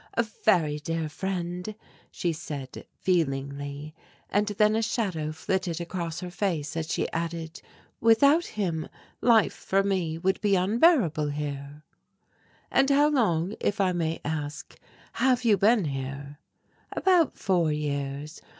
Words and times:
"A 0.15 0.23
very 0.23 0.79
dear 0.79 1.07
friend," 1.09 1.75
she 2.09 2.33
said 2.33 2.87
feelingly, 2.95 3.93
and 4.31 4.47
then 4.47 4.75
a 4.75 4.81
shadow 4.81 5.31
flitted 5.31 5.79
across 5.79 6.21
her 6.21 6.31
face 6.31 6.75
as 6.75 6.91
she 6.91 7.07
added, 7.11 7.61
"Without 7.99 8.47
him 8.57 8.89
life 9.21 9.53
for 9.53 9.83
me 9.83 10.17
would 10.17 10.41
be 10.41 10.55
unbearable 10.55 11.27
here." 11.29 11.83
"And 12.71 12.89
how 12.89 13.09
long, 13.09 13.53
if 13.59 13.79
I 13.79 13.91
may 13.91 14.19
ask, 14.25 14.75
have 15.13 15.45
you 15.45 15.55
been 15.55 15.85
here?" 15.85 16.39
"About 16.91 17.37
four 17.37 17.71
years. 17.71 18.41